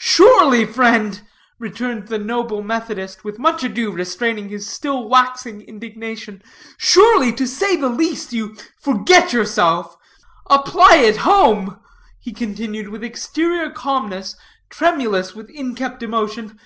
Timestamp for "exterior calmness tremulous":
13.04-15.34